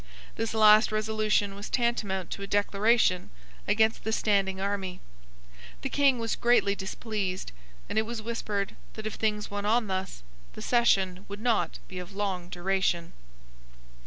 This 0.35 0.55
last 0.55 0.91
resolution 0.91 1.53
was 1.53 1.69
tantamount 1.69 2.31
to 2.31 2.41
a 2.41 2.47
declaration 2.47 3.29
against 3.67 4.03
the 4.03 4.11
standing 4.11 4.59
army. 4.59 4.99
The 5.83 5.89
King 5.89 6.17
was 6.17 6.35
greatly 6.35 6.73
displeased; 6.73 7.51
and 7.87 7.99
it 7.99 8.05
was 8.07 8.19
whispered 8.19 8.75
that, 8.93 9.05
if 9.05 9.13
things 9.13 9.51
went 9.51 9.67
on 9.67 9.85
thus, 9.85 10.23
the 10.53 10.61
session 10.63 11.23
would 11.27 11.39
not 11.39 11.77
be 11.87 11.99
of 11.99 12.13
long 12.15 12.49
duration. 12.49 13.13